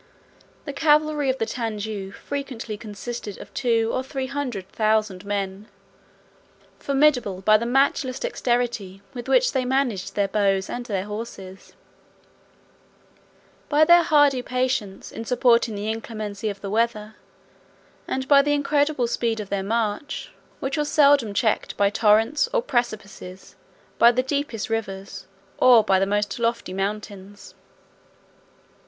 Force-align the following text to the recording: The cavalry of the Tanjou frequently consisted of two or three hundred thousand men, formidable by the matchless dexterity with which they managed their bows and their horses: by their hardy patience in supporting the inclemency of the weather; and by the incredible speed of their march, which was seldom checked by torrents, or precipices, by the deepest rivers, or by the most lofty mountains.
The 0.65 0.73
cavalry 0.73 1.29
of 1.29 1.37
the 1.37 1.45
Tanjou 1.45 2.09
frequently 2.11 2.75
consisted 2.75 3.37
of 3.37 3.53
two 3.53 3.91
or 3.93 4.01
three 4.03 4.25
hundred 4.25 4.67
thousand 4.69 5.23
men, 5.25 5.67
formidable 6.79 7.41
by 7.41 7.55
the 7.57 7.67
matchless 7.67 8.17
dexterity 8.17 9.03
with 9.13 9.27
which 9.27 9.51
they 9.51 9.63
managed 9.63 10.15
their 10.15 10.27
bows 10.27 10.71
and 10.71 10.87
their 10.87 11.03
horses: 11.03 11.73
by 13.69 13.85
their 13.85 14.01
hardy 14.01 14.41
patience 14.41 15.11
in 15.11 15.23
supporting 15.23 15.75
the 15.75 15.87
inclemency 15.91 16.49
of 16.49 16.61
the 16.61 16.71
weather; 16.71 17.13
and 18.07 18.27
by 18.27 18.41
the 18.41 18.53
incredible 18.55 19.05
speed 19.05 19.39
of 19.39 19.49
their 19.49 19.61
march, 19.61 20.31
which 20.59 20.77
was 20.77 20.89
seldom 20.89 21.31
checked 21.35 21.77
by 21.77 21.91
torrents, 21.91 22.49
or 22.51 22.63
precipices, 22.63 23.55
by 23.99 24.11
the 24.11 24.23
deepest 24.23 24.67
rivers, 24.67 25.27
or 25.59 25.83
by 25.83 25.99
the 25.99 26.07
most 26.07 26.39
lofty 26.39 26.73
mountains. 26.73 27.53